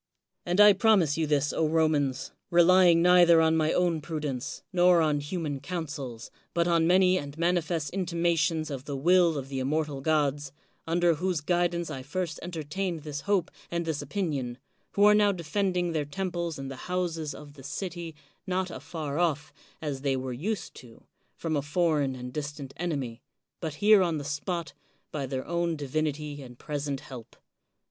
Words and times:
And 0.47 0.59
I 0.59 0.73
promise 0.73 1.15
you 1.15 1.27
this, 1.27 1.53
Romans, 1.55 2.31
relying 2.49 3.03
neither 3.03 3.39
on 3.39 3.55
my 3.55 3.71
own 3.71 4.01
prudence, 4.01 4.63
nor 4.73 4.99
on 4.99 5.19
human 5.19 5.59
counsels, 5.59 6.31
but 6.55 6.67
on 6.67 6.87
many 6.87 7.19
and 7.19 7.37
manifest 7.37 7.91
intimations 7.91 8.71
of 8.71 8.85
the 8.85 8.97
will 8.97 9.37
of 9.37 9.47
the 9.47 9.59
inmiortal 9.59 10.01
gods; 10.01 10.51
under 10.87 11.13
whose 11.13 11.39
guidance 11.39 11.91
I 11.91 12.01
first 12.01 12.39
entertained 12.41 13.01
this 13.03 13.21
hope 13.21 13.51
and 13.69 13.85
this 13.85 14.01
opinion; 14.01 14.57
who 14.93 15.03
are 15.03 15.13
now 15.13 15.31
defending 15.31 15.91
their 15.91 16.05
temples 16.05 16.57
and 16.57 16.71
the 16.71 16.77
houses 16.89 17.35
of 17.35 17.53
the 17.53 17.61
city, 17.61 18.15
not 18.47 18.71
afar 18.71 19.19
off, 19.19 19.53
as 19.83 20.01
they 20.01 20.17
were 20.17 20.33
used 20.33 20.73
to, 20.77 21.03
from 21.35 21.55
a 21.55 21.61
foreign 21.61 22.15
and 22.15 22.33
distant 22.33 22.73
enemy, 22.75 23.21
but 23.59 23.75
here 23.75 24.01
on 24.01 24.17
the 24.17 24.23
spot, 24.23 24.73
by 25.11 25.27
their 25.27 25.45
own 25.45 25.75
divinity 25.75 26.41
and 26.41 26.57
present 26.57 27.01
help. 27.01 27.35